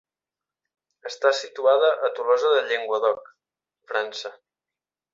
Està 1.09 1.33
situada 1.41 1.93
a 2.09 2.11
Tolosa 2.21 2.57
de 2.57 2.65
Llenguadoc, 2.73 3.31
França. 3.93 4.37